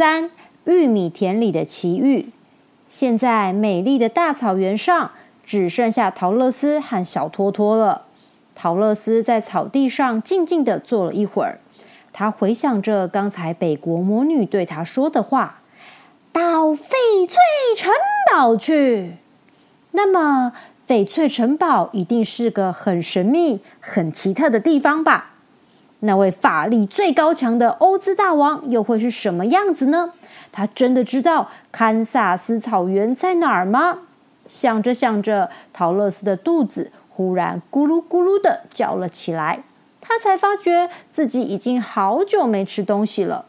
[0.00, 0.30] 三
[0.64, 2.30] 玉米田里的奇遇。
[2.88, 5.10] 现在美丽的大草原上
[5.44, 8.06] 只剩下陶乐斯和小托托了。
[8.54, 11.60] 陶乐斯在草地上静静地坐了一会儿，
[12.14, 15.60] 他回想着刚才北国魔女对他说的话
[16.32, 16.78] ：“到翡
[17.28, 17.36] 翠
[17.76, 17.92] 城
[18.32, 19.16] 堡去。”
[19.92, 20.54] 那么，
[20.88, 25.29] 翡翠城堡一定是个很神秘、很奇特的地方吧？
[26.00, 30.12] 那位法力最高强的欧兹大王又会是什么样子呢？
[30.50, 33.98] 他真的知道堪萨斯草原在哪儿吗？
[34.46, 39.62] 想着想着，陶乐斯的肚子忽然咕噜咕噜的叫了起来。
[40.00, 43.44] 他才发觉自己已经好久没吃东西了。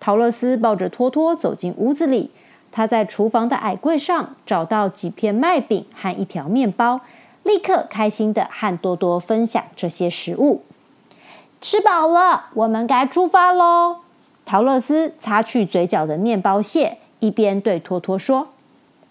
[0.00, 2.32] 陶乐斯抱着托托走进屋子里，
[2.72, 7.02] 他在厨房的矮柜上找到几片麦饼和一条面包，
[7.44, 10.62] 立刻开心的和多多分享这些食物。
[11.60, 13.96] 吃饱了，我们该出发喽。
[14.44, 18.48] 陶乐斯擦去嘴角的面包屑，一边对托托说：“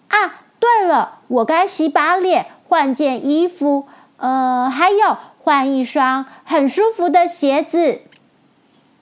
[0.08, 3.86] 啊，对了，我该洗把脸，换件衣服，
[4.16, 8.00] 呃，还有换一双很舒服的鞋子。”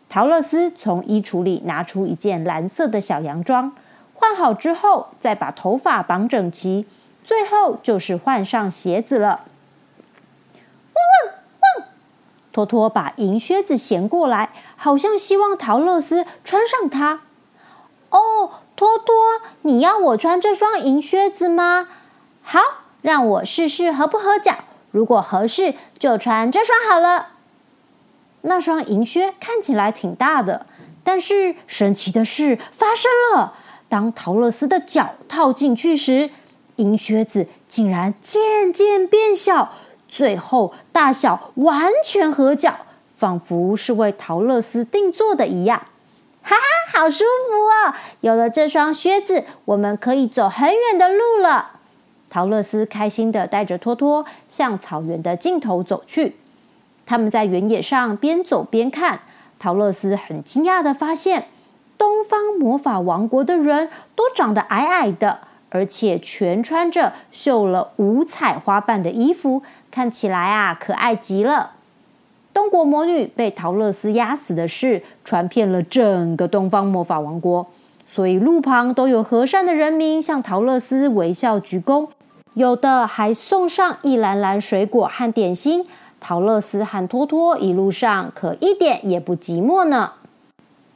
[0.08, 3.72] 陶乐斯从衣橱里拿出一件蓝色的小洋装，
[4.14, 6.86] 换好之后，再把头发绑整齐，
[7.22, 9.44] 最后就是换上鞋子了。
[12.54, 17.22] 托托把银靴子衔过来，好像希望陶乐斯穿上它。
[18.10, 19.16] 哦，托托，
[19.62, 21.88] 你要我穿这双银靴子吗？
[22.42, 22.60] 好，
[23.02, 24.54] 让我试试合不合脚。
[24.92, 27.30] 如果合适，就穿这双好了。
[28.42, 30.66] 那双银靴看起来挺大的，
[31.02, 33.54] 但是神奇的事发生了：
[33.88, 36.30] 当陶乐斯的脚套进去时，
[36.76, 39.72] 银靴子竟然渐渐变小。
[40.16, 42.72] 最后，大小完全合脚，
[43.16, 45.86] 仿佛是为陶乐斯定做的一样。
[46.40, 47.92] 哈哈，好舒服哦！
[48.20, 51.72] 有了这双靴子，我们可以走很远的路了。
[52.30, 56.36] 陶乐斯开心的带着托托向草原的尽头走去。
[57.04, 59.22] 他们在原野上边走边看。
[59.58, 61.48] 陶乐斯很惊讶的发现，
[61.98, 65.40] 东方魔法王国的人都长得矮矮的，
[65.74, 69.64] 而且全穿着绣了五彩花瓣的衣服。
[69.90, 71.72] 看起来啊，可爱极了。
[72.52, 77.66] 东国魔女被陶乐斯压死的事传遍了整个东方魔法王国，
[78.06, 82.06] 所以路旁都有和善的人民向陶乐斯微笑鞠躬，
[82.54, 85.84] 有的还送上一篮篮水果和点心。
[86.20, 90.12] 陶乐斯和托托一路上可一点也不寂寞呢。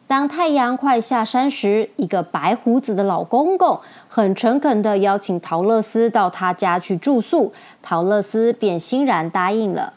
[0.09, 7.53] 当太阳快下山时，一个白胡子的老公公很诚恳的邀请陶乐斯到他家去住宿，
[7.83, 9.93] 陶乐斯便欣然答应了。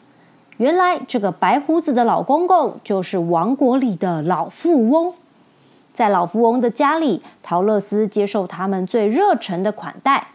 [0.58, 5.14] 原来，这个白胡子的老公公就是王国里的老富翁。
[5.94, 10.28] 在老富翁的家里，陶乐斯接受他们最热忱的款待。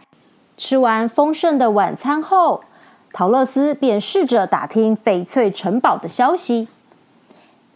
[0.56, 2.64] 吃完丰盛的晚餐后，
[3.12, 6.66] 陶乐斯便试着打听翡翠城堡的消息。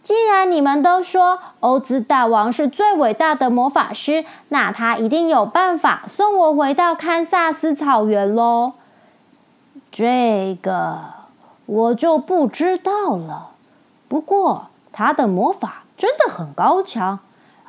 [0.03, 8.73] 既然你们都说欧兹大王是最伟大的魔法师，那他一定有办法送我回到堪萨斯草原喽。
[9.89, 10.99] 这个
[11.65, 13.51] 我就不知道了。
[14.09, 17.19] 不过他的魔法真的很高强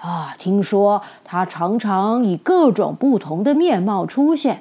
[0.00, 0.34] 啊！
[0.36, 4.60] 听说他常常以各种不同的面貌出现，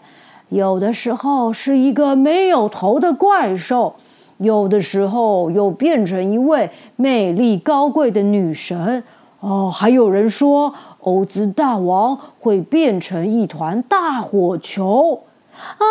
[0.50, 3.96] 有的时候是一个没有头的怪兽。
[4.44, 9.04] 有的时候又变成一位美丽高贵的女神
[9.40, 15.86] 哦，还有人说欧兹大王会变成一团大火球啊，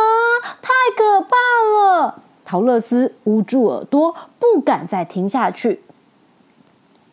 [0.61, 2.23] 太可怕了！
[2.45, 5.83] 陶乐斯捂住耳朵，不敢再听下去。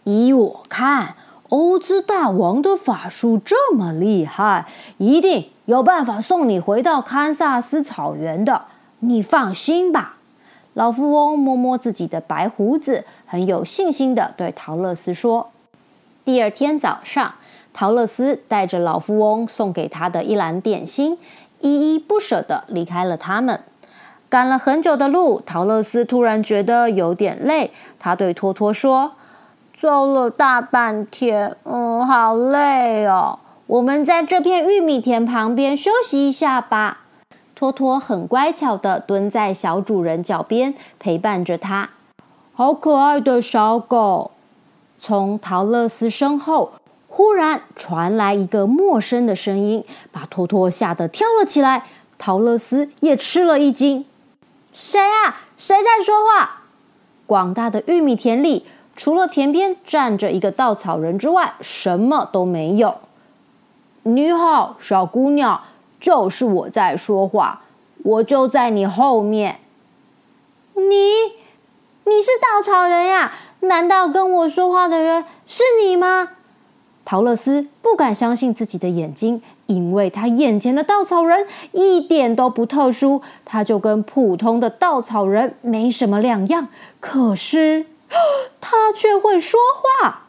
[0.04, 1.16] 依我看，
[1.50, 4.66] 欧兹大王的法术这么厉害，
[4.98, 8.64] 一定有办法送你回到堪萨斯草原的。
[9.00, 10.19] 你放心吧。
[10.80, 15.50] 老富翁摸摸自己的白胡子，很有信心的对陶乐斯说
[16.24, 17.34] ：“第二天早上，
[17.74, 21.18] 陶乐斯带着老富翁送给他的一篮点心，
[21.60, 23.60] 依依不舍的离开了他们。
[24.30, 29.12] 赶了很久的路，陶乐斯突然觉得有点累，他对托托说
[29.76, 37.00] ：‘走了大半天，嗯，好累哦，我们在这片玉米田旁边休息一下吧。’”
[37.60, 41.90] 托托很乖巧的蹲在小主人脚边，陪伴着他。
[42.54, 44.32] 好可爱的小狗！
[44.98, 46.72] 从陶乐斯身后
[47.10, 51.84] 忽然传来一个陌生的声音，把托托吓得跳了起来。
[52.18, 54.06] 陶乐斯也吃了一惊
[54.72, 55.42] ：“谁啊？
[55.58, 56.62] 谁在说话？”
[57.28, 58.66] 广大的玉米田里，
[58.96, 63.00] 除了田边站着一个稻草人之外，什么都没有。
[64.04, 65.62] 你好，小姑娘，
[66.00, 67.64] 就是我在说话，
[68.04, 69.60] 我就在你后面。
[70.76, 70.86] 你，
[72.06, 73.34] 你是稻草人呀？
[73.62, 76.30] 难道跟我说话的人是你吗？
[77.04, 86.70] 陶乐斯不敢相信自己的眼睛，因为他眼前的稻草人一点都不特殊，他就跟普通的稻草人没什么两样。
[87.00, 87.88] 可是
[88.62, 89.60] 他却会说
[90.02, 90.28] 话。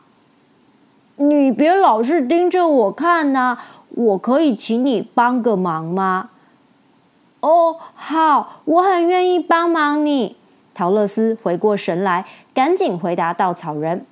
[1.16, 3.58] 你别老是盯着我看呐！
[3.90, 6.30] 我可以请你帮个忙吗？
[7.40, 10.36] 哦，好，我很愿意帮忙你。
[10.74, 14.06] 陶乐斯回过神来，赶紧回答稻草人：“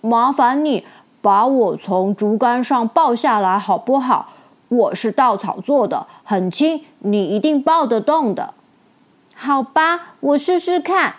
[0.00, 0.84] 麻烦你。”
[1.24, 4.28] 把我从竹竿上抱下来好不好？
[4.68, 8.52] 我是稻草做的，很轻，你一定抱得动的。
[9.34, 11.14] 好吧，我试试看。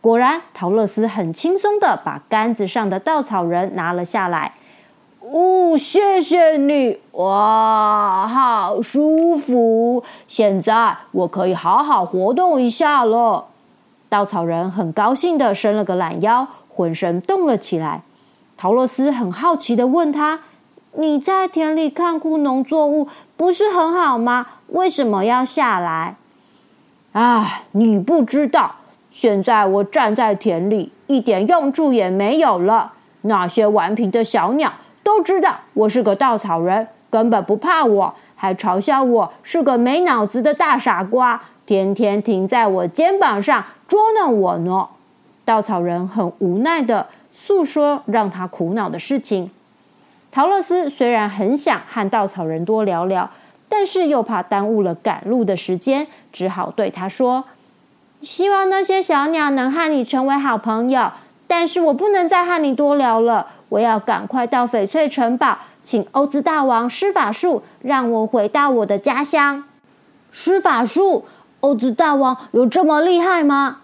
[0.00, 4.54] 果然，陶乐斯很轻松的把杆子上的稻草人拿了下来。
[5.32, 7.00] 哦，谢谢你！
[7.12, 10.04] 哇，好舒服！
[10.28, 13.46] 现在我可以好好活动一下了。
[14.08, 18.02] 稻草人很高兴的伸了个懒腰，浑身动了起来。
[18.56, 20.40] 陶乐斯很好奇的问他
[20.94, 24.46] ：“你在田里看顾农作物，不是很好吗？
[24.68, 26.14] 为什么要下来？”
[27.12, 28.76] 啊，你不知道，
[29.10, 32.92] 现在我站在田里，一点用处也没有了。
[33.22, 34.72] 那些顽皮的小鸟
[35.06, 44.88] 都知道我是个稻草人，根本不怕我，还嘲笑我是个没脑子的大傻瓜，天天停在我肩膀上捉弄我呢。
[45.44, 47.06] 稻草人很无奈的。
[47.32, 49.50] 诉说让他苦恼的事情。
[50.32, 53.30] 陶乐斯虽然很想和稻草人多聊聊，
[53.68, 57.44] 但是又怕耽误了赶路的时间，只好对他说
[58.22, 61.12] ：“希望那些小鸟能和你成为好朋友，
[61.46, 63.46] 但是我不能再和你多聊了。
[63.68, 69.64] 我要赶快到翡翠城堡，请欧兹大王施法术，让我回到我的家乡。
[70.30, 71.24] 施法术，
[71.60, 73.78] 欧兹大王有这么厉害吗？”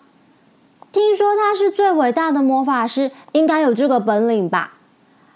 [0.93, 4.75] 听说他是最伟大的魔法师，应该有这个本领吧？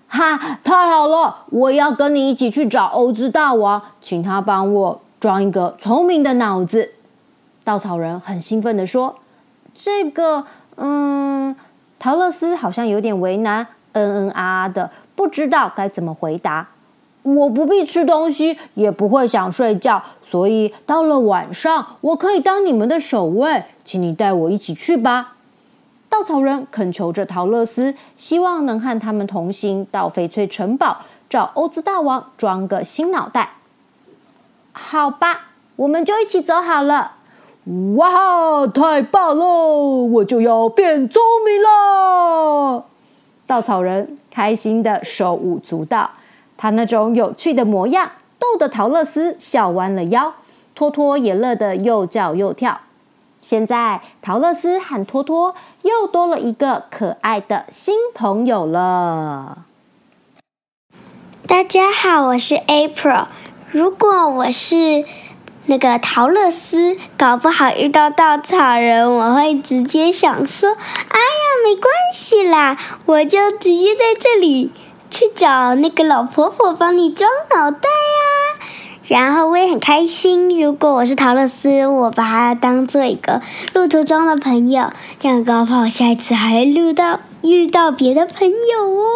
[0.07, 1.45] 哈，太好了！
[1.51, 6.93] 我要跟你一起去找欧兹大王，请他帮我装一个聪明的脑子。
[7.65, 9.17] 稻草人很兴奋的说
[9.75, 10.45] ：“这个，
[10.77, 11.57] 嗯，
[11.99, 13.67] 陶乐斯好像有点为难，
[13.97, 16.69] 嗯嗯啊啊的，不知道该怎么回答。
[17.23, 25.33] 我不必吃东西，也不会想睡觉，所以到了晚上，我可以当你们的守卫，请你带我一起去吧。”
[26.09, 30.99] 稻草人恳求着陶乐斯，希望能和他们同行到翡翠城堡，
[31.29, 33.55] 找欧兹大王装个新脑袋。
[34.73, 37.13] 好吧，我们就一起走好了。
[37.97, 39.45] 哇，太棒了！
[39.45, 41.69] 我就要变聪明了。
[43.47, 46.11] 稻草人开心的手舞足蹈，
[46.57, 50.35] 他那种有趣的模样逗得陶乐斯笑弯了腰，
[50.75, 52.81] 托托也乐得又叫又跳。
[53.41, 59.59] 现在，陶乐斯和托托又多了一个可爱的新朋友了。
[61.47, 63.27] 大家好，我是 April。
[63.71, 65.05] 如果我是
[65.67, 70.71] 那个陶乐斯，搞不好遇到稻草人，我会直接想说
[71.11, 74.71] ：“哎呀，没关系啦，我就直接在这里
[75.11, 78.62] 去找那个老婆婆帮你装脑袋啊。”
[79.09, 83.40] 然后我也很开心，如果我是陶乐斯，我把它当做一个
[83.73, 84.90] 路途中的朋友，
[85.21, 89.07] 这样搞不好下一次还会遇到遇到别的朋友哦。